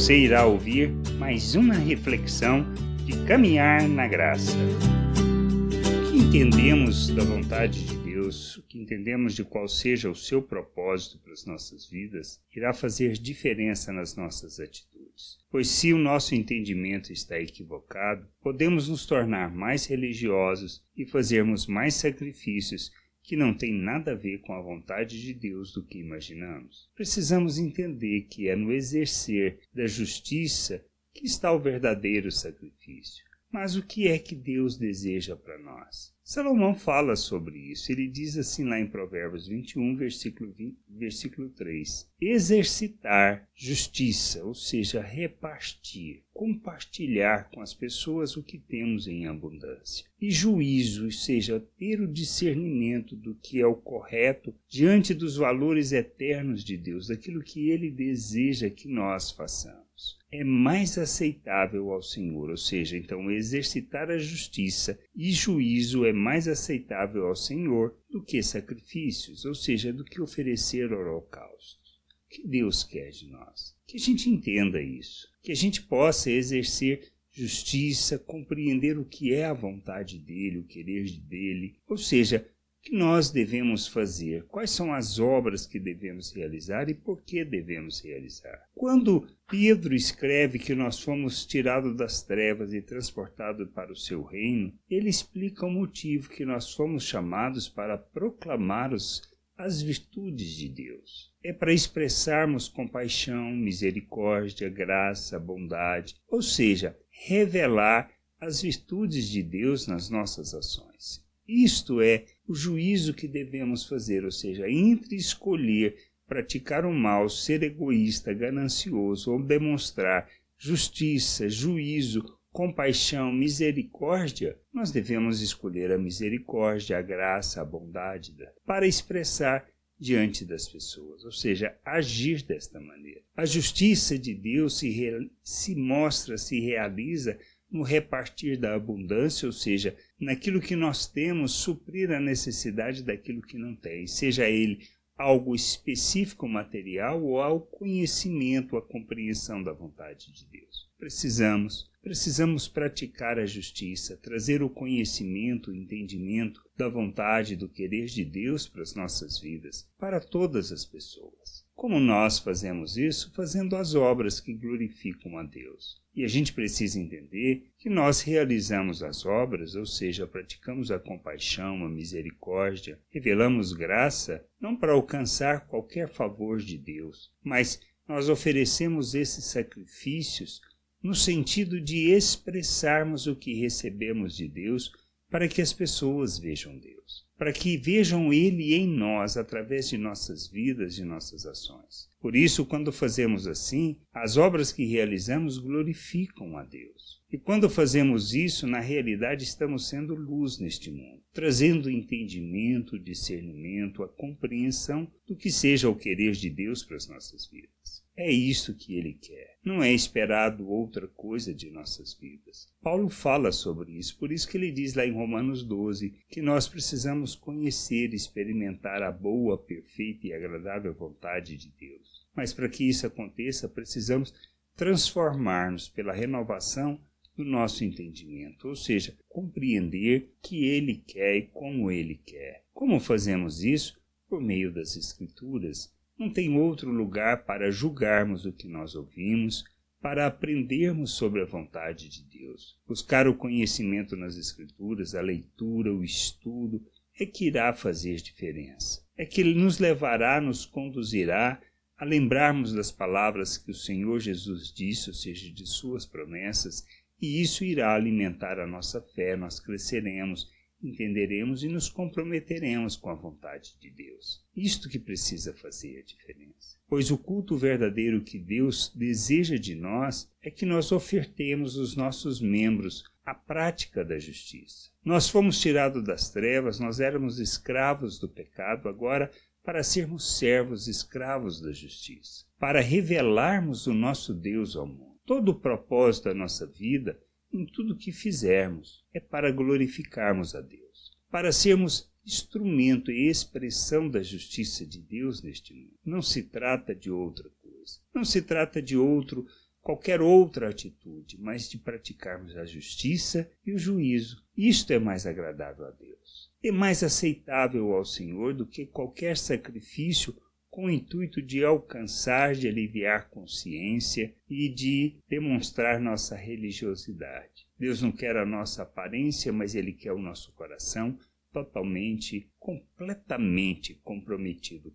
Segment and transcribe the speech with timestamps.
[0.00, 2.64] Você irá ouvir mais uma reflexão
[3.04, 4.56] de caminhar na graça.
[4.56, 10.40] O que entendemos da vontade de Deus, o que entendemos de qual seja o seu
[10.40, 15.36] propósito para as nossas vidas, irá fazer diferença nas nossas atitudes.
[15.50, 21.92] Pois se o nosso entendimento está equivocado, podemos nos tornar mais religiosos e fazermos mais
[21.92, 22.90] sacrifícios
[23.22, 26.88] que não tem nada a ver com a vontade de Deus do que imaginamos.
[26.94, 33.24] Precisamos entender que é no exercer da justiça que está o verdadeiro sacrifício.
[33.52, 36.14] Mas o que é que Deus deseja para nós?
[36.22, 37.90] Salomão fala sobre isso.
[37.90, 45.02] Ele diz assim lá em Provérbios 21, versículo, 20, versículo 3: Exercitar justiça, ou seja,
[45.02, 50.08] repartir, compartilhar com as pessoas o que temos em abundância.
[50.20, 55.92] E juízo, ou seja, ter o discernimento do que é o correto diante dos valores
[55.92, 59.90] eternos de Deus, daquilo que ele deseja que nós façamos
[60.32, 66.46] é mais aceitável ao Senhor, ou seja, então exercitar a justiça e juízo é mais
[66.46, 72.00] aceitável ao Senhor do que sacrifícios, ou seja, do que oferecer holocaustos.
[72.26, 73.74] O que Deus quer de nós?
[73.86, 79.46] Que a gente entenda isso, que a gente possa exercer justiça, compreender o que é
[79.46, 82.46] a vontade dele, o querer dele, ou seja,
[82.82, 88.02] que nós devemos fazer, quais são as obras que devemos realizar e por que devemos
[88.02, 88.58] realizar.
[88.74, 94.72] Quando Pedro escreve que nós fomos tirados das trevas e transportados para o seu reino,
[94.88, 99.22] ele explica o motivo que nós fomos chamados para proclamar os,
[99.58, 101.30] as virtudes de Deus.
[101.42, 110.08] É para expressarmos compaixão, misericórdia, graça, bondade, ou seja, revelar as virtudes de Deus nas
[110.08, 111.22] nossas ações.
[111.46, 115.96] Isto é o juízo que devemos fazer, ou seja, entre escolher
[116.26, 125.92] praticar o mal, ser egoísta, ganancioso ou demonstrar justiça, juízo, compaixão, misericórdia, nós devemos escolher
[125.92, 128.34] a misericórdia, a graça, a bondade
[128.64, 129.66] para expressar
[130.00, 133.20] diante das pessoas, ou seja, agir desta maneira.
[133.36, 137.38] A justiça de Deus se, se mostra, se realiza
[137.70, 143.58] no repartir da abundância, ou seja, naquilo que nós temos, suprir a necessidade daquilo que
[143.58, 144.88] não tem, seja ele
[145.20, 150.88] algo específico material ou ao conhecimento, à compreensão da vontade de Deus.
[150.98, 158.24] Precisamos, precisamos praticar a justiça, trazer o conhecimento, o entendimento da vontade, do querer de
[158.24, 161.66] Deus para as nossas vidas, para todas as pessoas.
[161.80, 163.32] Como nós fazemos isso?
[163.32, 165.98] Fazendo as obras que glorificam a Deus.
[166.14, 171.82] E a gente precisa entender que nós realizamos as obras, ou seja, praticamos a compaixão,
[171.82, 179.46] a misericórdia, revelamos graça, não para alcançar qualquer favor de Deus, mas nós oferecemos esses
[179.46, 180.60] sacrifícios
[181.02, 184.92] no sentido de expressarmos o que recebemos de Deus
[185.30, 187.00] para que as pessoas vejam Deus
[187.40, 192.10] para que vejam Ele em nós através de nossas vidas e nossas ações.
[192.20, 197.18] Por isso, quando fazemos assim, as obras que realizamos glorificam a Deus.
[197.32, 204.08] E quando fazemos isso, na realidade estamos sendo luz neste mundo, trazendo entendimento, discernimento, a
[204.08, 207.99] compreensão do que seja o querer de Deus para as nossas vidas.
[208.16, 209.56] É isso que ele quer.
[209.64, 212.68] Não é esperado outra coisa de nossas vidas.
[212.82, 216.68] Paulo fala sobre isso, por isso que ele diz lá em Romanos 12 que nós
[216.68, 222.26] precisamos conhecer e experimentar a boa, perfeita e agradável vontade de Deus.
[222.34, 224.34] Mas para que isso aconteça, precisamos
[224.76, 227.00] transformar-nos pela renovação
[227.36, 232.64] do nosso entendimento, ou seja, compreender que Ele quer e como Ele quer.
[232.72, 234.00] Como fazemos isso?
[234.28, 235.92] Por meio das Escrituras.
[236.20, 239.64] Não tem outro lugar para julgarmos o que nós ouvimos,
[240.02, 242.78] para aprendermos sobre a vontade de Deus.
[242.86, 246.84] Buscar o conhecimento nas Escrituras, a leitura, o estudo,
[247.18, 249.02] é que irá fazer diferença.
[249.16, 251.58] É que Ele nos levará, nos conduzirá
[251.96, 256.84] a lembrarmos das palavras que o Senhor Jesus disse, ou seja, de Suas promessas,
[257.18, 260.50] e isso irá alimentar a nossa fé, nós cresceremos,
[260.82, 264.44] entenderemos e nos comprometeremos com a vontade de Deus.
[264.56, 266.78] Isto que precisa fazer a diferença.
[266.88, 272.40] Pois o culto verdadeiro que Deus deseja de nós é que nós ofertemos os nossos
[272.40, 274.90] membros à prática da justiça.
[275.04, 279.30] Nós fomos tirados das trevas, nós éramos escravos do pecado, agora
[279.62, 285.20] para sermos servos escravos da justiça, para revelarmos o nosso Deus ao mundo.
[285.24, 287.18] Todo o propósito da nossa vida,
[287.52, 294.22] em tudo que fizermos, é para glorificarmos a Deus, para sermos instrumento e expressão da
[294.22, 295.98] justiça de Deus neste mundo.
[296.04, 298.00] Não se trata de outra coisa.
[298.14, 299.46] Não se trata de outro
[299.80, 304.44] qualquer outra atitude, mas de praticarmos a justiça e o juízo.
[304.56, 306.50] Isto é mais agradável a Deus.
[306.62, 310.36] É mais aceitável ao Senhor do que qualquer sacrifício
[310.70, 317.66] com o intuito de alcançar, de aliviar consciência e de demonstrar nossa religiosidade.
[317.78, 321.18] Deus não quer a nossa aparência, mas Ele quer o nosso coração
[321.52, 324.94] totalmente, completamente comprometido.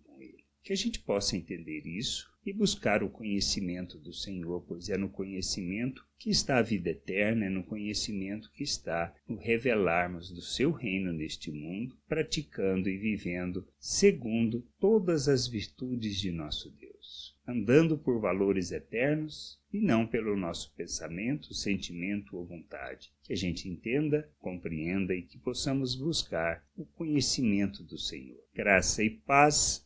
[0.66, 5.08] Que a gente possa entender isso e buscar o conhecimento do Senhor, pois é no
[5.08, 10.72] conhecimento que está a vida eterna, é no conhecimento que está no revelarmos do seu
[10.72, 18.20] reino neste mundo, praticando e vivendo segundo todas as virtudes de nosso Deus, andando por
[18.20, 23.12] valores eternos e não pelo nosso pensamento, sentimento ou vontade.
[23.22, 28.42] Que a gente entenda, compreenda e que possamos buscar o conhecimento do Senhor.
[28.52, 29.85] Graça e paz